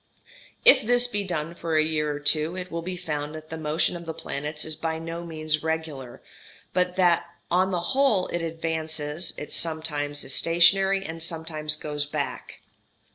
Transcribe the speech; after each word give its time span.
If 0.65 0.81
this 0.81 1.05
be 1.05 1.23
done 1.23 1.53
for 1.53 1.75
a 1.75 1.83
year 1.83 2.11
or 2.11 2.19
two, 2.19 2.57
it 2.57 2.71
will 2.71 2.81
be 2.81 2.97
found 2.97 3.35
that 3.35 3.51
the 3.51 3.57
motion 3.59 3.95
of 3.95 4.07
the 4.07 4.15
planet 4.15 4.65
is 4.65 4.75
by 4.75 4.97
no 4.97 5.23
means 5.27 5.61
regular, 5.61 6.23
but 6.73 6.95
that 6.95 7.27
though 7.51 7.55
on 7.57 7.69
the 7.69 7.81
whole 7.93 8.25
it 8.29 8.41
advances 8.41 9.31
it 9.37 9.51
sometimes 9.51 10.23
is 10.23 10.33
stationary 10.33 11.05
and 11.05 11.21
sometimes 11.21 11.75
goes 11.75 12.07
back. 12.07 12.61